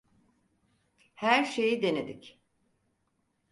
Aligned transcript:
Her 1.13 1.45
şeyi 1.45 1.81
denedik. 1.81 2.39